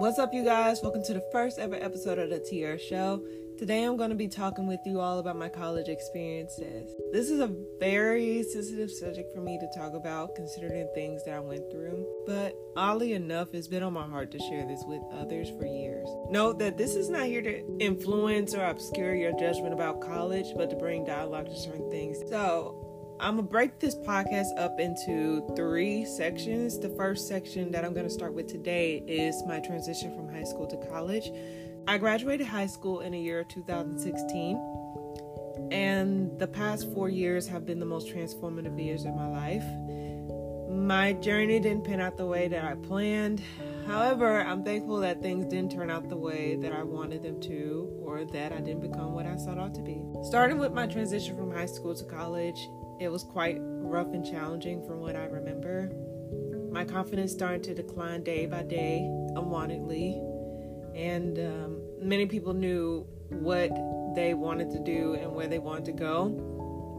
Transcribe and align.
What's 0.00 0.18
up, 0.18 0.32
you 0.32 0.42
guys? 0.42 0.80
Welcome 0.82 1.04
to 1.04 1.12
the 1.12 1.22
first 1.30 1.58
ever 1.58 1.74
episode 1.74 2.18
of 2.18 2.30
the 2.30 2.38
TR 2.38 2.78
Show. 2.78 3.22
Today, 3.58 3.84
I'm 3.84 3.98
going 3.98 4.08
to 4.08 4.16
be 4.16 4.28
talking 4.28 4.66
with 4.66 4.80
you 4.86 4.98
all 4.98 5.18
about 5.18 5.36
my 5.36 5.50
college 5.50 5.88
experiences. 5.88 6.90
This 7.12 7.28
is 7.28 7.38
a 7.38 7.54
very 7.78 8.42
sensitive 8.44 8.90
subject 8.90 9.30
for 9.34 9.42
me 9.42 9.58
to 9.58 9.78
talk 9.78 9.92
about, 9.92 10.34
considering 10.34 10.88
things 10.94 11.22
that 11.26 11.34
I 11.34 11.40
went 11.40 11.70
through. 11.70 12.06
But 12.26 12.56
oddly 12.78 13.12
enough, 13.12 13.48
it's 13.52 13.68
been 13.68 13.82
on 13.82 13.92
my 13.92 14.06
heart 14.06 14.30
to 14.30 14.38
share 14.38 14.66
this 14.66 14.82
with 14.86 15.02
others 15.12 15.50
for 15.50 15.66
years. 15.66 16.08
Note 16.30 16.58
that 16.60 16.78
this 16.78 16.94
is 16.94 17.10
not 17.10 17.26
here 17.26 17.42
to 17.42 17.78
influence 17.78 18.54
or 18.54 18.64
obscure 18.64 19.14
your 19.14 19.38
judgment 19.38 19.74
about 19.74 20.00
college, 20.00 20.54
but 20.56 20.70
to 20.70 20.76
bring 20.76 21.04
dialogue 21.04 21.50
to 21.50 21.56
certain 21.58 21.90
things. 21.90 22.16
So, 22.30 22.89
I'm 23.20 23.36
gonna 23.36 23.46
break 23.48 23.78
this 23.78 23.94
podcast 23.94 24.56
up 24.56 24.80
into 24.80 25.46
three 25.54 26.06
sections. 26.06 26.78
The 26.78 26.88
first 26.88 27.28
section 27.28 27.70
that 27.70 27.84
I'm 27.84 27.92
gonna 27.92 28.08
start 28.08 28.32
with 28.32 28.46
today 28.46 29.04
is 29.06 29.42
my 29.46 29.60
transition 29.60 30.16
from 30.16 30.26
high 30.32 30.44
school 30.44 30.66
to 30.68 30.78
college. 30.88 31.30
I 31.86 31.98
graduated 31.98 32.46
high 32.46 32.66
school 32.66 33.00
in 33.00 33.12
the 33.12 33.18
year 33.18 33.44
2016, 33.44 34.56
and 35.70 36.38
the 36.38 36.46
past 36.46 36.90
four 36.94 37.10
years 37.10 37.46
have 37.46 37.66
been 37.66 37.78
the 37.78 37.84
most 37.84 38.08
transformative 38.08 38.82
years 38.82 39.04
of 39.04 39.14
my 39.14 39.28
life. 39.28 39.64
My 40.70 41.12
journey 41.12 41.60
didn't 41.60 41.84
pan 41.84 42.00
out 42.00 42.16
the 42.16 42.24
way 42.24 42.48
that 42.48 42.64
I 42.64 42.74
planned. 42.74 43.42
However, 43.86 44.40
I'm 44.40 44.64
thankful 44.64 44.96
that 45.00 45.20
things 45.20 45.44
didn't 45.44 45.72
turn 45.72 45.90
out 45.90 46.08
the 46.08 46.16
way 46.16 46.56
that 46.56 46.72
I 46.72 46.84
wanted 46.84 47.22
them 47.22 47.38
to, 47.42 47.92
or 48.02 48.24
that 48.24 48.52
I 48.52 48.60
didn't 48.60 48.80
become 48.80 49.12
what 49.12 49.26
I 49.26 49.36
sought 49.36 49.58
out 49.58 49.74
to 49.74 49.82
be. 49.82 50.02
Starting 50.22 50.56
with 50.56 50.72
my 50.72 50.86
transition 50.86 51.36
from 51.36 51.52
high 51.52 51.66
school 51.66 51.94
to 51.94 52.04
college, 52.04 52.66
it 53.00 53.10
was 53.10 53.24
quite 53.24 53.56
rough 53.60 54.12
and 54.12 54.24
challenging 54.24 54.86
from 54.86 55.00
what 55.00 55.16
I 55.16 55.24
remember. 55.24 55.90
My 56.70 56.84
confidence 56.84 57.32
started 57.32 57.64
to 57.64 57.74
decline 57.74 58.22
day 58.22 58.46
by 58.46 58.62
day, 58.62 59.00
unwantedly, 59.34 60.22
and 60.94 61.38
um, 61.38 61.80
many 62.00 62.26
people 62.26 62.52
knew 62.52 63.06
what 63.30 63.70
they 64.14 64.34
wanted 64.34 64.70
to 64.72 64.78
do 64.78 65.14
and 65.14 65.34
where 65.34 65.48
they 65.48 65.58
wanted 65.58 65.86
to 65.86 65.92
go, 65.92 66.28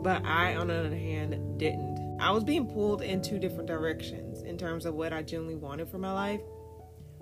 but 0.03 0.26
I, 0.26 0.56
on 0.56 0.67
the 0.67 0.80
other 0.80 0.95
hand, 0.95 1.59
didn't. 1.59 2.17
I 2.20 2.31
was 2.31 2.44
being 2.44 2.67
pulled 2.67 3.02
in 3.02 3.22
two 3.22 3.39
different 3.39 3.67
directions 3.67 4.42
in 4.42 4.58
terms 4.58 4.86
of 4.86 4.95
what 4.95 5.14
I 5.14 5.22
genuinely 5.22 5.56
wanted 5.56 5.89
for 5.89 5.98
my 6.00 6.11
life. 6.11 6.42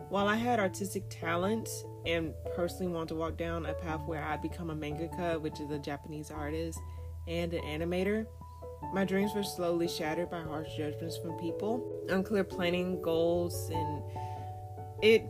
While 0.10 0.28
I 0.28 0.36
had 0.36 0.60
artistic 0.60 1.04
talent 1.10 1.70
and 2.06 2.34
personally 2.56 2.92
wanted 2.92 3.10
to 3.10 3.16
walk 3.16 3.38
down 3.38 3.66
a 3.66 3.74
path 3.74 4.02
where 4.06 4.24
I'd 4.24 4.42
become 4.42 4.70
a 4.70 4.76
mangaka, 4.76 5.40
which 5.40 5.60
is 5.60 5.70
a 5.70 5.80
Japanese 5.80 6.32
artist, 6.32 6.80
and 7.28 7.54
an 7.54 7.62
animator, 7.64 8.26
my 8.94 9.06
dreams 9.06 9.34
were 9.36 9.44
slowly 9.44 9.88
shattered 9.88 10.30
by 10.30 10.42
harsh 10.42 10.76
judgments 10.76 11.18
from 11.18 11.38
people, 11.40 11.84
unclear 12.10 12.44
planning 12.44 13.02
goals, 13.02 13.70
and 13.70 14.02
it 15.02 15.30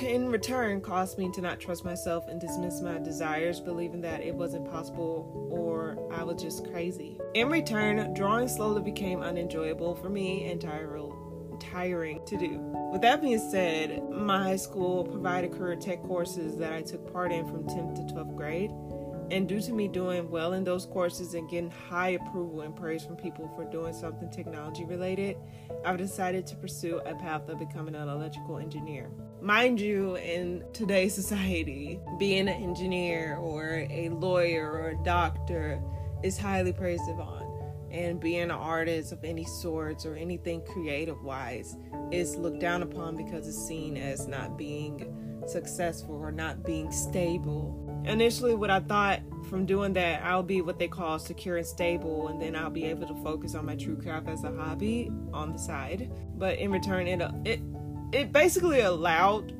in 0.00 0.28
return 0.28 0.80
caused 0.80 1.18
me 1.18 1.30
to 1.32 1.40
not 1.40 1.60
trust 1.60 1.84
myself 1.84 2.26
and 2.26 2.40
dismiss 2.40 2.80
my 2.80 2.98
desires, 2.98 3.60
believing 3.60 4.00
that 4.00 4.22
it 4.22 4.34
wasn't 4.34 4.68
possible 4.68 5.48
or 5.52 5.96
I 6.12 6.24
was 6.24 6.42
just 6.42 6.68
crazy. 6.72 7.16
In 7.34 7.48
return, 7.48 8.12
drawing 8.12 8.48
slowly 8.48 8.82
became 8.82 9.22
unenjoyable 9.22 9.94
for 9.94 10.08
me 10.08 10.50
and 10.50 10.60
tiring 10.60 12.20
to 12.26 12.36
do. 12.36 12.58
With 12.92 13.02
that 13.02 13.20
being 13.20 13.38
said, 13.38 14.02
my 14.10 14.42
high 14.42 14.56
school 14.56 15.04
provided 15.04 15.52
career 15.52 15.76
tech 15.76 16.02
courses 16.02 16.56
that 16.56 16.72
I 16.72 16.82
took 16.82 17.12
part 17.12 17.30
in 17.30 17.46
from 17.46 17.62
10th 17.62 17.94
to 18.08 18.14
12th 18.14 18.34
grade. 18.36 18.72
And 19.30 19.46
due 19.46 19.60
to 19.60 19.72
me 19.72 19.88
doing 19.88 20.30
well 20.30 20.54
in 20.54 20.64
those 20.64 20.86
courses 20.86 21.34
and 21.34 21.48
getting 21.50 21.70
high 21.70 22.10
approval 22.10 22.62
and 22.62 22.74
praise 22.74 23.04
from 23.04 23.16
people 23.16 23.50
for 23.54 23.64
doing 23.64 23.92
something 23.92 24.30
technology 24.30 24.84
related, 24.84 25.36
I've 25.84 25.98
decided 25.98 26.46
to 26.46 26.56
pursue 26.56 26.98
a 26.98 27.14
path 27.14 27.48
of 27.48 27.58
becoming 27.58 27.94
an 27.94 28.08
electrical 28.08 28.56
engineer. 28.56 29.10
Mind 29.42 29.80
you, 29.80 30.16
in 30.16 30.64
today's 30.72 31.14
society, 31.14 32.00
being 32.18 32.48
an 32.48 32.62
engineer 32.62 33.36
or 33.36 33.86
a 33.90 34.08
lawyer 34.08 34.70
or 34.70 34.90
a 34.90 35.04
doctor 35.04 35.82
is 36.22 36.38
highly 36.38 36.72
praised 36.72 37.08
upon. 37.10 37.44
And 37.90 38.20
being 38.20 38.42
an 38.42 38.50
artist 38.50 39.12
of 39.12 39.24
any 39.24 39.44
sorts 39.44 40.04
or 40.04 40.14
anything 40.14 40.62
creative 40.72 41.22
wise 41.22 41.76
is 42.10 42.36
looked 42.36 42.60
down 42.60 42.82
upon 42.82 43.16
because 43.16 43.46
it's 43.48 43.66
seen 43.66 43.96
as 43.96 44.26
not 44.26 44.58
being 44.58 45.14
successful 45.46 46.14
or 46.16 46.30
not 46.30 46.64
being 46.64 46.92
stable 46.92 47.87
initially 48.08 48.54
what 48.54 48.70
I 48.70 48.80
thought 48.80 49.20
from 49.48 49.66
doing 49.66 49.92
that 49.94 50.22
I'll 50.24 50.42
be 50.42 50.60
what 50.60 50.78
they 50.78 50.88
call 50.88 51.18
secure 51.18 51.56
and 51.56 51.66
stable 51.66 52.28
and 52.28 52.40
then 52.40 52.56
I'll 52.56 52.70
be 52.70 52.84
able 52.84 53.06
to 53.06 53.14
focus 53.22 53.54
on 53.54 53.66
my 53.66 53.76
true 53.76 53.96
craft 53.96 54.28
as 54.28 54.44
a 54.44 54.52
hobby 54.52 55.10
on 55.32 55.52
the 55.52 55.58
side. 55.58 56.10
But 56.36 56.58
in 56.58 56.70
return 56.70 57.06
it 57.06 57.22
it 57.44 57.60
it 58.12 58.32
basically 58.32 58.80
allowed 58.80 59.54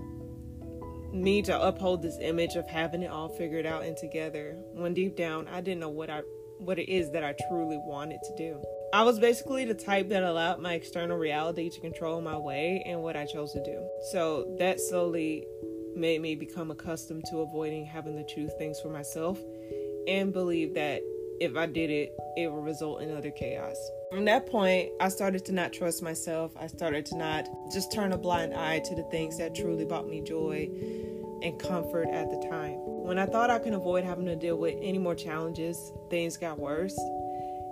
me 1.13 1.43
to 1.43 1.61
uphold 1.61 2.03
this 2.03 2.19
image 2.21 2.55
of 2.55 2.69
having 2.69 3.03
it 3.03 3.11
all 3.11 3.29
figured 3.29 3.65
out 3.65 3.83
and 3.83 3.97
together 3.97 4.57
when 4.73 4.95
deep 4.95 5.17
down 5.17 5.49
I 5.49 5.61
didn't 5.61 5.81
know 5.81 5.89
what 5.89 6.11
I 6.11 6.23
what 6.59 6.79
it 6.79 6.91
is 6.91 7.11
that 7.13 7.25
I 7.25 7.35
truly 7.49 7.79
wanted 7.79 8.19
to 8.25 8.37
do. 8.37 8.61
I 8.93 9.03
was 9.03 9.19
basically 9.19 9.65
the 9.65 9.75
type 9.75 10.09
that 10.09 10.23
allowed 10.23 10.61
my 10.61 10.75
external 10.75 11.17
reality 11.17 11.71
to 11.71 11.81
control 11.81 12.21
my 12.21 12.37
way 12.37 12.83
and 12.87 13.03
what 13.03 13.17
I 13.17 13.27
chose 13.27 13.53
to 13.53 13.63
do. 13.63 13.87
So 14.11 14.57
that 14.59 14.81
slowly 14.81 15.47
made 15.97 16.21
me 16.21 16.35
become 16.35 16.71
accustomed 16.71 17.25
to 17.31 17.39
avoiding 17.39 17.85
having 17.85 18.17
to 18.17 18.25
choose 18.25 18.51
things 18.59 18.81
for 18.81 18.89
myself 18.89 19.39
and 20.07 20.33
believe 20.33 20.75
that 20.75 21.03
if 21.41 21.57
I 21.57 21.67
did 21.67 21.91
it, 21.91 22.13
it 22.37 22.51
would 22.53 22.65
result 22.65 23.03
in 23.03 23.17
utter 23.17 23.31
chaos. 23.31 23.77
From 24.11 24.25
that 24.25 24.47
point, 24.47 24.91
I 25.01 25.09
started 25.09 25.45
to 25.47 25.53
not 25.53 25.73
trust 25.73 26.03
myself. 26.03 26.53
I 26.59 26.67
started 26.67 27.07
to 27.07 27.17
not 27.17 27.49
just 27.73 27.93
turn 27.93 28.13
a 28.13 28.19
blind 28.19 28.55
eye 28.55 28.81
to 28.81 28.95
the 28.95 29.05
things 29.05 29.39
that 29.39 29.55
truly 29.55 29.85
brought 29.85 30.09
me 30.09 30.21
joy 30.21 30.69
and 31.43 31.59
comfort 31.59 32.09
at 32.09 32.31
the 32.31 32.49
time. 32.49 32.75
When 32.77 33.19
I 33.19 33.27
thought 33.27 33.51
I 33.51 33.59
could 33.59 33.75
avoid 33.75 34.05
having 34.05 34.27
to 34.27 34.37
deal 34.37 34.57
with 34.57 34.77
any 34.81 34.99
more 34.99 35.15
challenges, 35.15 35.93
things 36.11 36.37
got 36.37 36.59
worse. 36.59 36.99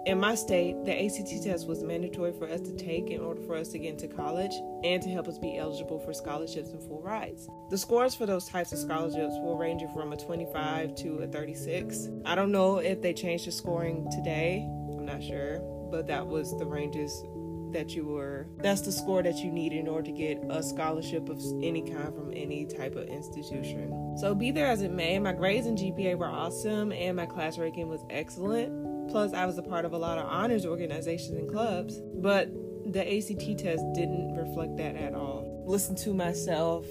In 0.07 0.21
my 0.21 0.37
state, 0.37 0.85
the 0.85 1.05
ACT 1.05 1.43
test 1.43 1.67
was 1.67 1.83
mandatory 1.83 2.33
for 2.33 2.49
us 2.49 2.61
to 2.61 2.73
take 2.77 3.11
in 3.11 3.21
order 3.21 3.43
for 3.43 3.57
us 3.57 3.71
to 3.71 3.79
get 3.81 4.01
into 4.01 4.07
college 4.07 4.53
and 4.85 5.03
to 5.03 5.11
help 5.11 5.27
us 5.27 5.37
be 5.37 5.59
eligible 5.59 5.99
for 5.99 6.15
scholarships 6.15 6.71
and 6.71 6.81
full 6.81 7.03
rides. 7.03 7.49
The 7.71 7.79
scores 7.79 8.15
for 8.15 8.25
those 8.25 8.49
types 8.49 8.73
of 8.73 8.79
scholarships 8.79 9.35
will 9.41 9.59
range 9.59 9.83
from 9.93 10.13
a 10.13 10.17
25 10.17 10.95
to 10.95 11.19
a 11.19 11.27
36. 11.27 12.09
I 12.25 12.37
don't 12.37 12.53
know 12.53 12.79
if 12.79 13.03
they 13.03 13.13
changed 13.15 13.49
the 13.49 13.51
scoring 13.51 14.09
today, 14.13 14.65
I'm 14.97 15.07
not 15.07 15.25
sure, 15.25 15.59
but 15.91 16.07
that 16.07 16.25
was 16.25 16.57
the 16.57 16.67
ranges 16.67 17.25
that 17.73 17.97
you 17.97 18.07
were 18.07 18.47
that's 18.59 18.83
the 18.83 18.93
score 18.93 19.25
that 19.25 19.39
you 19.39 19.51
need 19.51 19.73
in 19.73 19.89
order 19.89 20.05
to 20.05 20.13
get 20.13 20.41
a 20.51 20.63
scholarship 20.63 21.29
of 21.29 21.43
any 21.61 21.83
kind 21.83 22.15
from 22.15 22.33
any 22.33 22.65
type 22.65 22.95
of 22.95 23.09
institution. 23.09 24.17
So 24.19 24.37
be 24.37 24.53
there 24.53 24.69
as 24.69 24.83
it 24.83 24.93
may, 24.93 25.19
my 25.19 25.33
grades 25.33 25.67
and 25.67 25.77
GPA 25.77 26.17
were 26.17 26.27
awesome 26.27 26.93
and 26.93 27.17
my 27.17 27.27
class 27.27 27.59
ranking 27.59 27.89
was 27.89 28.05
excellent. 28.09 28.86
Plus, 29.11 29.33
I 29.33 29.47
was 29.47 29.59
a 29.59 29.63
part 29.63 29.85
of 29.85 29.93
a 29.93 29.99
lot 29.99 30.19
of 30.19 30.27
honors 30.27 30.67
organizations 30.67 31.39
and 31.39 31.51
clubs, 31.51 32.01
but 32.17 32.49
the 32.93 33.01
ACT 33.01 33.59
test 33.59 33.85
didn't 33.95 34.35
reflect 34.35 34.77
that 34.77 34.97
at 34.97 35.15
all. 35.15 35.65
Listen 35.67 35.95
to 35.97 36.15
myself, 36.15 36.87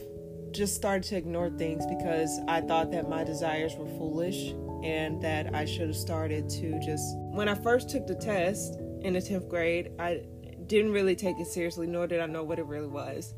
just 0.51 0.75
started 0.75 1.03
to 1.03 1.17
ignore 1.17 1.49
things 1.49 1.85
because 1.85 2.39
I 2.47 2.61
thought 2.61 2.91
that 2.91 3.09
my 3.09 3.23
desires 3.23 3.75
were 3.75 3.87
foolish 3.97 4.53
and 4.83 5.21
that 5.21 5.53
I 5.53 5.65
should 5.65 5.87
have 5.87 5.97
started 5.97 6.49
to 6.49 6.79
just. 6.79 7.17
When 7.17 7.49
I 7.49 7.55
first 7.55 7.89
took 7.89 8.07
the 8.07 8.15
test 8.15 8.79
in 9.01 9.13
the 9.13 9.19
10th 9.19 9.49
grade, 9.49 9.91
I 9.99 10.21
didn't 10.67 10.91
really 10.91 11.15
take 11.15 11.39
it 11.39 11.47
seriously, 11.47 11.87
nor 11.87 12.07
did 12.07 12.19
I 12.19 12.25
know 12.25 12.43
what 12.43 12.59
it 12.59 12.65
really 12.65 12.87
was. 12.87 13.33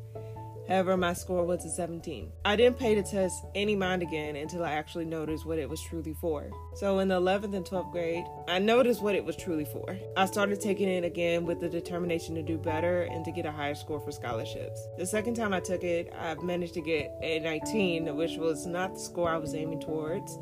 However, 0.68 0.96
my 0.96 1.14
score 1.14 1.44
was 1.44 1.64
a 1.64 1.70
17. 1.70 2.30
I 2.44 2.54
didn't 2.56 2.78
pay 2.78 2.94
the 2.94 3.02
test 3.02 3.42
any 3.54 3.74
mind 3.74 4.02
again 4.02 4.36
until 4.36 4.62
I 4.64 4.72
actually 4.72 5.06
noticed 5.06 5.46
what 5.46 5.58
it 5.58 5.68
was 5.68 5.80
truly 5.80 6.14
for. 6.20 6.50
So 6.74 6.98
in 6.98 7.08
the 7.08 7.18
11th 7.18 7.56
and 7.56 7.64
12th 7.64 7.90
grade, 7.90 8.24
I 8.48 8.58
noticed 8.58 9.02
what 9.02 9.14
it 9.14 9.24
was 9.24 9.36
truly 9.36 9.64
for. 9.64 9.98
I 10.16 10.26
started 10.26 10.60
taking 10.60 10.88
it 10.88 11.04
again 11.04 11.46
with 11.46 11.60
the 11.60 11.68
determination 11.68 12.34
to 12.34 12.42
do 12.42 12.58
better 12.58 13.04
and 13.04 13.24
to 13.24 13.32
get 13.32 13.46
a 13.46 13.52
higher 13.52 13.74
score 13.74 14.00
for 14.00 14.12
scholarships. 14.12 14.86
The 14.98 15.06
second 15.06 15.34
time 15.34 15.54
I 15.54 15.60
took 15.60 15.84
it, 15.84 16.12
I 16.18 16.34
managed 16.34 16.74
to 16.74 16.82
get 16.82 17.16
a 17.22 17.38
19, 17.40 18.14
which 18.14 18.36
was 18.36 18.66
not 18.66 18.94
the 18.94 19.00
score 19.00 19.30
I 19.30 19.38
was 19.38 19.54
aiming 19.54 19.80
towards 19.80 20.38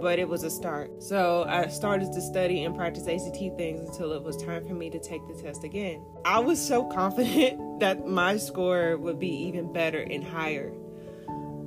but 0.00 0.18
it 0.18 0.28
was 0.28 0.42
a 0.42 0.50
start. 0.50 1.02
So 1.02 1.44
I 1.48 1.68
started 1.68 2.12
to 2.12 2.20
study 2.20 2.64
and 2.64 2.74
practice 2.74 3.06
ACT 3.06 3.56
things 3.56 3.80
until 3.80 4.12
it 4.12 4.22
was 4.22 4.36
time 4.36 4.66
for 4.66 4.74
me 4.74 4.90
to 4.90 4.98
take 4.98 5.26
the 5.26 5.34
test 5.42 5.64
again. 5.64 6.04
I 6.24 6.40
was 6.40 6.64
so 6.64 6.84
confident 6.84 7.80
that 7.80 8.06
my 8.06 8.36
score 8.36 8.96
would 8.96 9.18
be 9.18 9.28
even 9.28 9.72
better 9.72 10.00
and 10.00 10.22
higher 10.22 10.72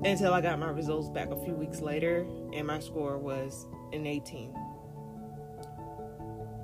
until 0.03 0.33
I 0.33 0.41
got 0.41 0.59
my 0.59 0.69
results 0.69 1.09
back 1.09 1.29
a 1.29 1.43
few 1.43 1.53
weeks 1.53 1.81
later 1.81 2.25
and 2.53 2.65
my 2.67 2.79
score 2.79 3.17
was 3.17 3.65
an 3.91 4.05
18. 4.05 4.53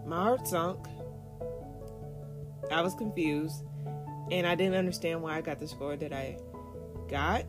My 0.05 0.15
heart 0.15 0.47
sunk. 0.47 0.87
I 2.71 2.81
was 2.81 2.95
confused 2.95 3.63
and 4.31 4.47
I 4.47 4.55
didn't 4.55 4.75
understand 4.75 5.21
why 5.21 5.37
I 5.37 5.41
got 5.41 5.59
the 5.59 5.67
score 5.67 5.95
that 5.97 6.13
I 6.13 6.37
got 7.09 7.45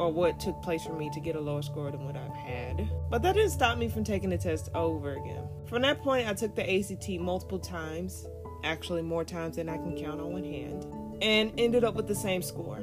or 0.00 0.10
what 0.10 0.40
took 0.40 0.62
place 0.62 0.82
for 0.82 0.94
me 0.94 1.10
to 1.10 1.20
get 1.20 1.36
a 1.36 1.40
lower 1.40 1.60
score 1.60 1.90
than 1.90 2.06
what 2.06 2.16
I've 2.16 2.34
had. 2.34 2.88
But 3.10 3.20
that 3.20 3.34
didn't 3.34 3.50
stop 3.50 3.76
me 3.76 3.86
from 3.86 4.02
taking 4.02 4.30
the 4.30 4.38
test 4.38 4.70
over 4.74 5.12
again. 5.12 5.46
From 5.66 5.82
that 5.82 6.00
point, 6.00 6.26
I 6.26 6.32
took 6.32 6.54
the 6.56 6.62
ACT 6.62 7.20
multiple 7.20 7.58
times, 7.58 8.26
actually 8.64 9.02
more 9.02 9.26
times 9.26 9.56
than 9.56 9.68
I 9.68 9.76
can 9.76 9.94
count 9.98 10.18
on 10.18 10.32
one 10.32 10.42
hand, 10.42 10.86
and 11.20 11.52
ended 11.58 11.84
up 11.84 11.96
with 11.96 12.08
the 12.08 12.14
same 12.14 12.40
score. 12.40 12.78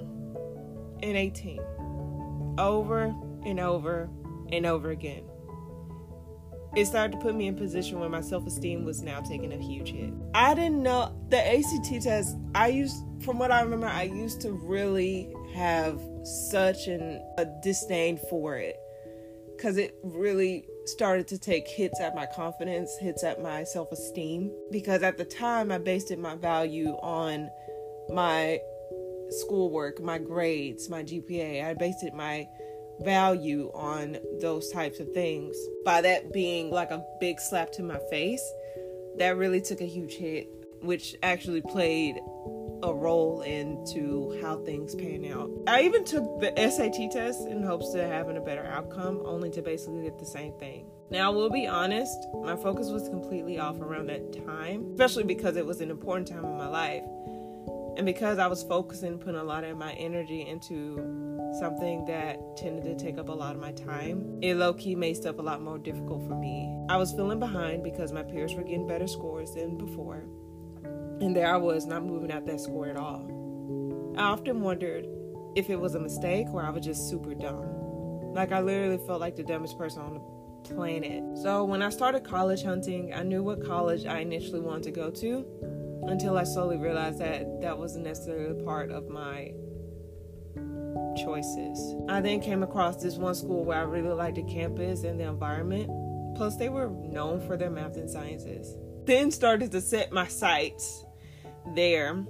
and 1.02 1.18
18. 1.18 1.60
Over 2.60 3.16
and 3.44 3.60
over 3.60 4.10
and 4.52 4.66
over 4.68 4.92
again. 4.92 5.24
It 6.76 6.86
started 6.86 7.14
to 7.14 7.18
put 7.18 7.34
me 7.34 7.48
in 7.48 7.56
position 7.56 8.00
where 8.00 8.10
my 8.10 8.22
self 8.22 8.46
esteem 8.46 8.84
was 8.86 9.02
now 9.02 9.22
taking 9.22 9.54
a 9.54 9.58
huge 9.58 9.92
hit. 9.92 10.14
I 10.36 10.54
didn't 10.54 10.84
know 10.84 11.16
the 11.30 11.38
ACT 11.38 12.04
test, 12.04 12.38
I 12.54 12.68
used, 12.68 12.96
from 13.22 13.40
what 13.40 13.52
I 13.52 13.62
remember, 13.62 13.88
I 13.88 14.04
used 14.04 14.42
to 14.42 14.52
really 14.52 15.34
have 15.54 16.00
such 16.24 16.88
an, 16.88 17.22
a 17.38 17.46
disdain 17.64 18.18
for 18.30 18.58
it 18.58 18.78
because 19.58 19.78
it 19.78 19.96
really 20.04 20.68
started 20.86 21.28
to 21.28 21.38
take 21.38 21.68
hits 21.68 22.00
at 22.00 22.16
my 22.16 22.26
confidence, 22.26 22.96
hits 23.00 23.24
at 23.24 23.42
my 23.42 23.64
self 23.64 23.92
esteem. 23.92 24.52
Because 24.72 25.04
at 25.04 25.18
the 25.18 25.26
time, 25.26 25.72
I 25.72 25.80
based 25.80 26.16
my 26.18 26.36
value 26.36 26.92
on 27.02 27.50
my 28.14 28.60
schoolwork, 29.30 30.02
my 30.02 30.18
grades, 30.18 30.90
my 30.90 31.04
GPA. 31.04 31.66
I 31.66 31.74
based 31.74 32.04
it 32.04 32.14
my 32.14 32.48
value 33.02 33.72
on 33.74 34.18
those 34.42 34.70
types 34.72 35.00
of 35.00 35.12
things. 35.12 35.56
By 35.84 36.02
that 36.02 36.32
being 36.32 36.72
like 36.72 36.92
a 36.92 37.04
big 37.20 37.40
slap 37.40 37.72
to 37.74 37.84
my 37.84 38.00
face, 38.10 38.44
that 39.18 39.38
really 39.38 39.62
took 39.62 39.82
a 39.82 39.86
huge 39.86 40.14
hit, 40.14 40.48
which 40.82 41.16
actually 41.24 41.62
played 41.62 42.16
a 42.84 42.94
role 42.94 43.42
into 43.42 44.40
how 44.42 44.58
things 44.58 44.96
pan 44.96 45.26
out. 45.32 45.50
I 45.68 45.82
even 45.82 46.04
took 46.04 46.40
the 46.40 46.54
SAT 46.56 47.12
test 47.12 47.48
in 47.48 47.64
hopes 47.64 47.94
of 47.94 48.02
having 48.02 48.38
a 48.38 48.42
better 48.42 48.66
outcome, 48.66 49.22
only 49.26 49.50
to 49.52 49.62
basically 49.62 50.04
get 50.04 50.20
the 50.20 50.26
same 50.26 50.54
thing. 50.60 50.90
Now, 51.10 51.32
I 51.32 51.36
will 51.36 51.50
be 51.50 51.68
honest, 51.68 52.28
my 52.44 52.56
focus 52.56 52.90
was 52.90 53.08
completely 53.10 53.60
off 53.60 53.80
around 53.80 54.08
that 54.08 54.46
time, 54.46 54.92
especially 54.92 55.24
because 55.24 55.56
it 55.56 55.66
was 55.66 55.82
an 55.82 55.90
important 55.90 56.28
time 56.28 56.46
in 56.46 56.58
my 56.58 56.68
life. 56.68 57.04
And 57.98 58.06
because 58.06 58.38
I 58.38 58.46
was 58.46 58.62
focusing, 58.62 59.18
putting 59.18 59.40
a 59.40 59.44
lot 59.44 59.64
of 59.64 59.76
my 59.76 59.94
energy 59.94 60.48
into 60.48 60.98
something 61.60 62.06
that 62.06 62.38
tended 62.56 62.84
to 62.84 62.96
take 63.04 63.18
up 63.18 63.30
a 63.30 63.34
lot 63.34 63.56
of 63.56 63.62
my 63.62 63.72
time, 63.72 64.38
it 64.44 64.56
low 64.56 64.74
key 64.74 64.94
made 64.94 65.16
stuff 65.16 65.40
a 65.40 65.42
lot 65.42 65.62
more 65.62 65.80
difficult 65.80 66.28
for 66.28 66.36
me. 66.36 66.86
I 66.90 66.98
was 66.98 67.12
feeling 67.12 67.40
behind 67.40 67.84
because 67.84 68.12
my 68.12 68.22
peers 68.22 68.54
were 68.54 68.64
getting 68.64 68.86
better 68.86 69.08
scores 69.08 69.56
than 69.56 69.78
before. 69.78 70.26
And 71.20 71.36
there 71.36 71.52
I 71.52 71.58
was, 71.58 71.86
not 71.86 72.04
moving 72.04 72.32
out 72.32 72.46
that 72.46 72.62
score 72.62 72.88
at 72.88 72.98
all. 72.98 74.14
I 74.18 74.24
often 74.24 74.62
wondered 74.62 75.08
if 75.56 75.70
it 75.70 75.80
was 75.80 75.96
a 75.96 76.00
mistake 76.00 76.48
or 76.54 76.64
I 76.64 76.70
was 76.70 76.86
just 76.86 77.10
super 77.10 77.34
dumb. 77.34 78.34
Like, 78.34 78.52
I 78.52 78.62
literally 78.62 79.00
felt 79.06 79.20
like 79.20 79.36
the 79.36 79.44
dumbest 79.44 79.78
person 79.78 80.02
on 80.02 80.14
the 80.14 80.74
planet. 80.74 81.24
So, 81.42 81.64
when 81.64 81.82
I 81.82 81.90
started 81.90 82.24
college 82.24 82.64
hunting, 82.64 83.14
I 83.14 83.24
knew 83.24 83.42
what 83.42 83.66
college 83.66 84.06
I 84.06 84.20
initially 84.20 84.60
wanted 84.60 84.84
to 84.84 84.92
go 84.92 85.10
to 85.10 85.46
until 86.08 86.38
I 86.38 86.44
slowly 86.44 86.78
realized 86.78 87.20
that 87.20 87.62
that 87.62 87.78
wasn't 87.78 88.06
necessarily 88.06 88.64
part 88.64 88.92
of 88.92 89.10
my 89.10 89.54
choices. 91.18 91.96
I 92.08 92.22
then 92.22 92.40
came 92.40 92.64
across 92.64 92.98
this 92.98 93.16
one 93.16 93.36
school 93.36 93.66
where 93.66 93.80
I 93.80 93.84
really 93.84 94.14
liked 94.14 94.36
the 94.36 94.44
campus 94.44 95.04
and 95.04 95.20
the 95.20 95.26
environment. 95.26 95.90
Plus, 96.36 96.56
they 96.56 96.70
were 96.70 96.90
known 96.90 97.42
for 97.46 97.58
their 97.58 97.72
math 97.72 97.98
and 97.98 98.10
sciences. 98.10 98.78
Then 99.06 99.32
started 99.32 99.72
to 99.72 99.82
set 99.82 100.12
my 100.12 100.28
sights 100.28 101.06
there 101.76 102.26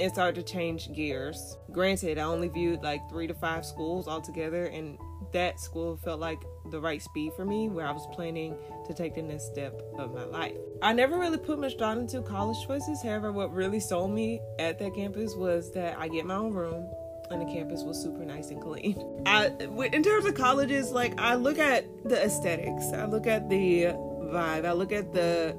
and 0.00 0.12
started 0.12 0.46
to 0.46 0.52
change 0.52 0.92
gears. 0.92 1.56
Granted, 1.72 2.18
I 2.18 2.22
only 2.22 2.48
viewed 2.48 2.82
like 2.82 3.08
three 3.08 3.26
to 3.26 3.34
five 3.34 3.64
schools 3.64 4.08
altogether, 4.08 4.66
and 4.66 4.98
that 5.32 5.60
school 5.60 5.96
felt 5.96 6.20
like 6.20 6.42
the 6.70 6.80
right 6.80 7.02
speed 7.02 7.32
for 7.34 7.44
me 7.44 7.68
where 7.68 7.86
I 7.86 7.92
was 7.92 8.06
planning 8.12 8.56
to 8.86 8.94
take 8.94 9.14
the 9.14 9.22
next 9.22 9.46
step 9.46 9.80
of 9.98 10.14
my 10.14 10.24
life. 10.24 10.56
I 10.82 10.92
never 10.92 11.18
really 11.18 11.38
put 11.38 11.58
much 11.58 11.76
thought 11.76 11.98
into 11.98 12.22
college 12.22 12.56
choices. 12.66 13.02
However, 13.02 13.32
what 13.32 13.52
really 13.52 13.80
sold 13.80 14.10
me 14.10 14.40
at 14.58 14.78
that 14.78 14.94
campus 14.94 15.34
was 15.34 15.72
that 15.72 15.98
I 15.98 16.08
get 16.08 16.26
my 16.26 16.34
own 16.34 16.52
room 16.52 16.88
and 17.30 17.40
the 17.40 17.52
campus 17.52 17.82
was 17.82 18.00
super 18.00 18.24
nice 18.24 18.50
and 18.50 18.60
clean. 18.60 19.22
I 19.26 19.46
in 19.92 20.02
terms 20.02 20.26
of 20.26 20.34
colleges, 20.34 20.90
like 20.90 21.20
I 21.20 21.34
look 21.34 21.58
at 21.58 21.84
the 22.04 22.22
aesthetics, 22.22 22.92
I 22.92 23.06
look 23.06 23.26
at 23.26 23.48
the 23.48 23.84
vibe, 23.84 24.64
I 24.64 24.72
look 24.72 24.92
at 24.92 25.12
the 25.12 25.56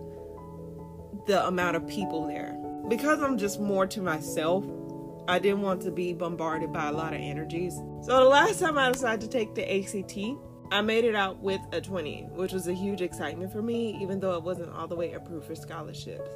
the 1.27 1.45
amount 1.45 1.75
of 1.75 1.87
people 1.87 2.27
there. 2.27 2.57
Because 2.87 3.21
I'm 3.21 3.37
just 3.37 3.59
more 3.59 3.85
to 3.87 4.01
myself, 4.01 4.65
I 5.27 5.39
didn't 5.39 5.61
want 5.61 5.81
to 5.81 5.91
be 5.91 6.13
bombarded 6.13 6.71
by 6.71 6.87
a 6.87 6.91
lot 6.91 7.13
of 7.13 7.19
energies. 7.19 7.75
So 8.01 8.23
the 8.23 8.29
last 8.29 8.59
time 8.61 8.77
I 8.77 8.91
decided 8.91 9.21
to 9.21 9.27
take 9.27 9.55
the 9.55 9.63
ACT, 9.69 10.17
I 10.71 10.81
made 10.81 11.03
it 11.03 11.15
out 11.15 11.39
with 11.39 11.61
a 11.73 11.81
20, 11.81 12.29
which 12.31 12.53
was 12.53 12.67
a 12.67 12.73
huge 12.73 13.01
excitement 13.01 13.51
for 13.51 13.61
me, 13.61 13.97
even 14.01 14.19
though 14.19 14.35
it 14.35 14.43
wasn't 14.43 14.73
all 14.73 14.87
the 14.87 14.95
way 14.95 15.13
approved 15.13 15.47
for 15.47 15.55
scholarships 15.55 16.29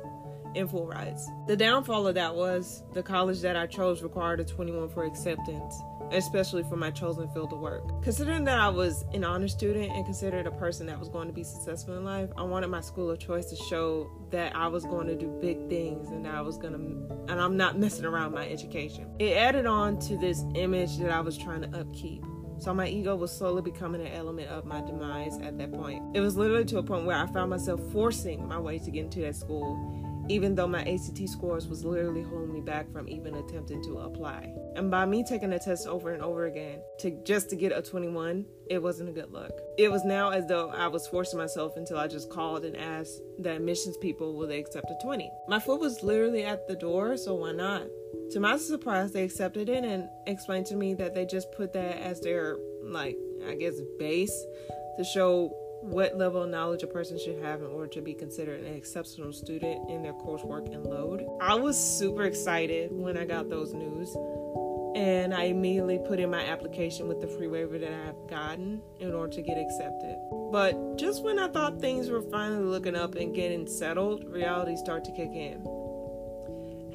and 0.55 0.69
full 0.69 0.87
rides. 0.87 1.25
The 1.47 1.55
downfall 1.55 2.07
of 2.07 2.15
that 2.15 2.35
was 2.35 2.83
the 2.93 3.03
college 3.03 3.39
that 3.41 3.55
I 3.55 3.67
chose 3.67 4.03
required 4.03 4.41
a 4.41 4.45
21 4.45 4.89
for 4.89 5.05
acceptance, 5.05 5.81
especially 6.11 6.63
for 6.63 6.75
my 6.75 6.91
chosen 6.91 7.27
field 7.29 7.53
of 7.53 7.59
work. 7.59 8.03
Considering 8.03 8.43
that 8.45 8.59
I 8.59 8.69
was 8.69 9.05
an 9.13 9.23
honor 9.23 9.47
student 9.47 9.91
and 9.91 10.05
considered 10.05 10.47
a 10.47 10.51
person 10.51 10.85
that 10.87 10.99
was 10.99 11.09
going 11.09 11.27
to 11.27 11.33
be 11.33 11.43
successful 11.43 11.97
in 11.97 12.03
life, 12.03 12.29
I 12.37 12.43
wanted 12.43 12.67
my 12.67 12.81
school 12.81 13.09
of 13.09 13.19
choice 13.19 13.45
to 13.45 13.55
show 13.55 14.09
that 14.31 14.55
I 14.55 14.67
was 14.67 14.83
going 14.85 15.07
to 15.07 15.15
do 15.15 15.27
big 15.41 15.69
things 15.69 16.09
and 16.09 16.27
I 16.27 16.41
was 16.41 16.57
going 16.57 16.73
to, 16.73 17.31
and 17.31 17.41
I'm 17.41 17.57
not 17.57 17.77
messing 17.77 18.05
around 18.05 18.33
my 18.33 18.47
education. 18.47 19.07
It 19.19 19.37
added 19.37 19.65
on 19.65 19.99
to 19.99 20.17
this 20.17 20.43
image 20.55 20.97
that 20.97 21.11
I 21.11 21.21
was 21.21 21.37
trying 21.37 21.61
to 21.61 21.79
upkeep. 21.79 22.23
So 22.59 22.75
my 22.75 22.87
ego 22.87 23.15
was 23.15 23.35
slowly 23.35 23.63
becoming 23.63 24.01
an 24.01 24.13
element 24.13 24.49
of 24.49 24.65
my 24.65 24.81
demise 24.81 25.39
at 25.39 25.57
that 25.57 25.71
point. 25.73 26.15
It 26.15 26.19
was 26.19 26.37
literally 26.37 26.65
to 26.65 26.77
a 26.77 26.83
point 26.83 27.05
where 27.05 27.17
I 27.17 27.25
found 27.25 27.49
myself 27.49 27.81
forcing 27.91 28.47
my 28.47 28.59
way 28.59 28.77
to 28.77 28.91
get 28.91 29.05
into 29.05 29.21
that 29.21 29.35
school 29.35 30.10
even 30.29 30.55
though 30.55 30.67
my 30.67 30.81
ACT 30.81 31.27
scores 31.27 31.67
was 31.67 31.83
literally 31.83 32.21
holding 32.21 32.53
me 32.53 32.61
back 32.61 32.91
from 32.91 33.07
even 33.09 33.35
attempting 33.35 33.83
to 33.83 33.99
apply. 33.99 34.53
And 34.75 34.89
by 34.89 35.05
me 35.05 35.23
taking 35.23 35.49
the 35.49 35.59
test 35.59 35.87
over 35.87 36.11
and 36.11 36.21
over 36.21 36.45
again 36.45 36.81
to 36.99 37.11
just 37.23 37.49
to 37.49 37.55
get 37.55 37.71
a 37.71 37.81
21, 37.81 38.45
it 38.69 38.81
wasn't 38.81 39.09
a 39.09 39.11
good 39.11 39.31
look. 39.31 39.51
It 39.77 39.91
was 39.91 40.05
now 40.05 40.29
as 40.29 40.45
though 40.47 40.69
I 40.69 40.87
was 40.87 41.07
forcing 41.07 41.39
myself 41.39 41.75
until 41.75 41.97
I 41.97 42.07
just 42.07 42.29
called 42.29 42.65
and 42.65 42.77
asked 42.77 43.21
the 43.39 43.55
admissions 43.55 43.97
people 43.97 44.35
will 44.35 44.47
they 44.47 44.59
accept 44.59 44.89
a 44.89 44.97
20. 45.03 45.29
My 45.47 45.59
foot 45.59 45.79
was 45.79 46.03
literally 46.03 46.43
at 46.43 46.67
the 46.67 46.75
door, 46.75 47.17
so 47.17 47.35
why 47.35 47.51
not? 47.51 47.83
To 48.31 48.39
my 48.39 48.57
surprise, 48.57 49.11
they 49.11 49.23
accepted 49.23 49.67
it 49.69 49.83
and 49.83 50.07
explained 50.27 50.65
to 50.67 50.75
me 50.75 50.93
that 50.95 51.13
they 51.13 51.25
just 51.25 51.51
put 51.51 51.73
that 51.73 51.97
as 51.97 52.21
their 52.21 52.57
like 52.83 53.17
I 53.47 53.55
guess 53.55 53.75
base 53.99 54.45
to 54.97 55.03
show 55.03 55.53
what 55.81 56.15
level 56.15 56.43
of 56.43 56.49
knowledge 56.49 56.83
a 56.83 56.87
person 56.87 57.17
should 57.17 57.41
have 57.41 57.61
in 57.61 57.67
order 57.67 57.87
to 57.87 58.01
be 58.01 58.13
considered 58.13 58.63
an 58.63 58.73
exceptional 58.73 59.33
student 59.33 59.89
in 59.89 60.03
their 60.03 60.13
coursework 60.13 60.73
and 60.73 60.85
load. 60.85 61.25
I 61.41 61.55
was 61.55 61.77
super 61.77 62.23
excited 62.23 62.91
when 62.91 63.17
I 63.17 63.25
got 63.25 63.49
those 63.49 63.73
news, 63.73 64.15
and 64.95 65.33
I 65.33 65.45
immediately 65.45 65.99
put 66.07 66.19
in 66.19 66.29
my 66.29 66.45
application 66.45 67.07
with 67.07 67.19
the 67.19 67.27
free 67.27 67.47
waiver 67.47 67.79
that 67.79 67.91
I 67.91 68.05
have 68.05 68.27
gotten 68.29 68.81
in 68.99 69.13
order 69.13 69.33
to 69.33 69.41
get 69.41 69.57
accepted. 69.57 70.17
But 70.51 70.97
just 70.97 71.23
when 71.23 71.39
I 71.39 71.47
thought 71.47 71.81
things 71.81 72.09
were 72.09 72.21
finally 72.21 72.63
looking 72.63 72.95
up 72.95 73.15
and 73.15 73.33
getting 73.33 73.65
settled, 73.65 74.23
reality 74.25 74.75
started 74.75 75.05
to 75.05 75.11
kick 75.11 75.31
in. 75.33 75.65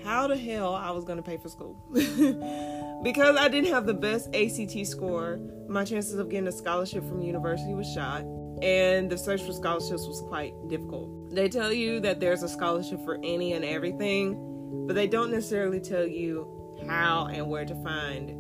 How 0.04 0.28
the 0.28 0.36
hell 0.36 0.72
I 0.72 0.92
was 0.92 1.04
going 1.04 1.16
to 1.16 1.22
pay 1.22 1.36
for 1.38 1.48
school? 1.48 1.76
because 3.02 3.36
I 3.36 3.48
didn't 3.48 3.72
have 3.72 3.86
the 3.86 3.94
best 3.94 4.32
ACT 4.32 4.86
score, 4.86 5.40
my 5.66 5.84
chances 5.84 6.14
of 6.14 6.28
getting 6.28 6.46
a 6.46 6.52
scholarship 6.52 7.02
from 7.08 7.22
university 7.22 7.74
was 7.74 7.92
shot 7.92 8.24
and 8.62 9.10
the 9.10 9.18
search 9.18 9.42
for 9.42 9.52
scholarships 9.52 10.06
was 10.06 10.22
quite 10.28 10.54
difficult. 10.68 11.34
They 11.34 11.48
tell 11.48 11.72
you 11.72 12.00
that 12.00 12.20
there's 12.20 12.42
a 12.42 12.48
scholarship 12.48 13.04
for 13.04 13.18
any 13.22 13.52
and 13.52 13.64
everything, 13.64 14.86
but 14.86 14.94
they 14.94 15.06
don't 15.06 15.30
necessarily 15.30 15.80
tell 15.80 16.06
you 16.06 16.76
how 16.86 17.26
and 17.26 17.48
where 17.48 17.64
to 17.64 17.74
find 17.82 18.30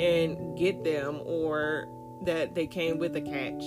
and 0.00 0.56
get 0.56 0.82
them, 0.82 1.20
or 1.24 1.86
that 2.24 2.54
they 2.54 2.66
came 2.66 2.98
with 2.98 3.16
a 3.16 3.20
catch. 3.20 3.62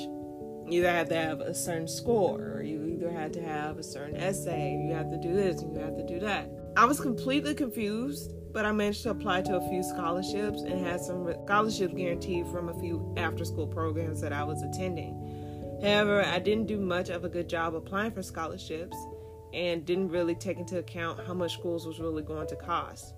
You 0.66 0.80
either 0.80 0.90
have 0.92 1.10
to 1.10 1.16
have 1.16 1.42
a 1.42 1.54
certain 1.54 1.88
score, 1.88 2.54
or 2.56 2.64
you 2.64 2.86
either 2.86 3.12
had 3.12 3.34
to 3.34 3.42
have 3.42 3.78
a 3.78 3.84
certain 3.84 4.16
essay, 4.16 4.84
you 4.88 4.94
have 4.94 5.12
to 5.12 5.18
do 5.18 5.34
this, 5.34 5.62
and 5.62 5.76
you 5.76 5.82
have 5.82 5.96
to 5.98 6.06
do 6.06 6.20
that. 6.22 6.50
I 6.76 6.86
was 6.86 7.00
completely 7.00 7.54
confused, 7.54 8.34
but 8.52 8.66
I 8.66 8.72
managed 8.72 9.04
to 9.04 9.12
apply 9.12 9.42
to 9.44 9.58
a 9.58 9.70
few 9.70 9.84
scholarships 9.84 10.62
and 10.62 10.84
had 10.84 11.02
some 11.02 11.32
scholarships 11.46 11.94
guaranteed 11.94 12.48
from 12.48 12.70
a 12.70 12.80
few 12.80 13.14
after 13.18 13.46
school 13.46 13.68
programs 13.68 14.22
that 14.22 14.34
I 14.34 14.44
was 14.44 14.64
attending. 14.64 15.23
However, 15.84 16.24
I 16.24 16.40
didn't 16.40 16.68
do 16.68 16.80
much 16.80 17.10
of 17.10 17.26
a 17.26 17.30
good 17.30 17.50
job 17.50 17.76
applying 17.76 18.14
for 18.14 18.24
scholarships 18.24 18.96
and 19.54 19.86
didn't 19.86 20.10
really 20.10 20.34
take 20.34 20.58
into 20.58 20.78
account 20.78 21.20
how 21.28 21.34
much 21.34 21.56
schools 21.56 21.86
was 21.86 22.00
really 22.00 22.24
going 22.24 22.48
to 22.48 22.56
cost. 22.56 23.16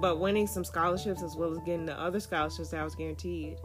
But 0.00 0.18
winning 0.18 0.46
some 0.46 0.64
scholarships 0.64 1.22
as 1.22 1.36
well 1.36 1.52
as 1.52 1.58
getting 1.58 1.84
the 1.84 2.00
other 2.00 2.18
scholarships 2.18 2.70
that 2.70 2.80
I 2.80 2.84
was 2.84 2.94
guaranteed, 2.94 3.58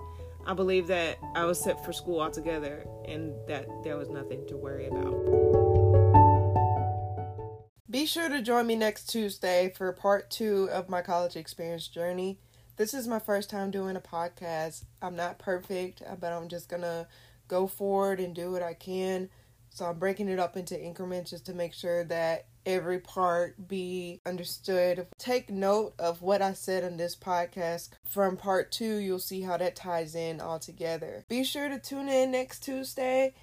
I 0.46 0.54
believe 0.54 0.88
that 0.88 1.20
I 1.36 1.46
was 1.46 1.58
set 1.58 1.86
for 1.86 1.94
school 1.94 2.20
altogether 2.20 2.86
and 3.08 3.34
that 3.48 3.66
there 3.86 3.96
was 3.96 4.10
nothing 4.10 4.46
to 4.48 4.58
worry 4.58 4.88
about. 4.88 5.16
Be 7.90 8.06
sure 8.06 8.28
to 8.28 8.42
join 8.42 8.68
me 8.68 8.76
next 8.76 9.06
Tuesday 9.10 9.72
for 9.74 9.94
part 9.94 10.30
two 10.30 10.70
of 10.74 10.90
my 10.90 11.02
college 11.02 11.38
experience 11.38 11.88
journey. 11.88 12.40
This 12.78 12.94
is 12.94 13.08
my 13.08 13.18
first 13.18 13.50
time 13.50 13.72
doing 13.72 13.96
a 13.96 14.00
podcast. 14.00 14.84
I'm 15.02 15.16
not 15.16 15.40
perfect, 15.40 16.04
uh, 16.08 16.16
but 16.16 16.32
I'm 16.32 16.48
just 16.48 16.70
gonna 16.70 17.08
go 17.48 17.66
forward 17.66 18.20
and 18.20 18.36
do 18.36 18.52
what 18.52 18.62
I 18.62 18.76
can. 18.76 19.30
So 19.72 19.86
I'm 19.86 19.98
breaking 19.98 20.30
it 20.30 20.40
up 20.40 20.56
into 20.56 20.80
increments 20.80 21.32
just 21.32 21.48
to 21.48 21.54
make 21.54 21.74
sure 21.74 22.04
that 22.06 22.46
every 22.68 23.00
part 23.00 23.68
be 23.68 24.22
understood. 24.28 25.08
Take 25.18 25.50
note 25.50 25.96
of 25.98 26.22
what 26.22 26.44
I 26.44 26.54
said 26.54 26.84
in 26.84 26.98
this 26.98 27.16
podcast. 27.16 27.90
From 28.08 28.38
part 28.38 28.72
two, 28.72 28.98
you'll 28.98 29.18
see 29.18 29.42
how 29.42 29.58
that 29.58 29.76
ties 29.76 30.14
in 30.14 30.40
all 30.40 30.60
together. 30.60 31.26
Be 31.28 31.44
sure 31.44 31.70
to 31.70 31.80
tune 31.80 32.10
in 32.10 32.32
next 32.32 32.60
Tuesday. 32.60 33.34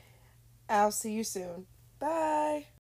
I'll 0.69 0.93
see 0.93 1.13
you 1.13 1.25
soon. 1.25 1.67
Bye. 1.99 2.67